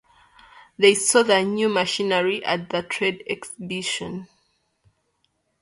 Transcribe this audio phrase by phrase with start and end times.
[0.79, 4.27] They saw the new machinery at the trade exhibition.